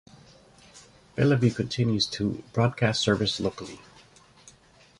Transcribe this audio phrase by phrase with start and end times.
[1.15, 3.79] Bellevue continues to broadcast services locally.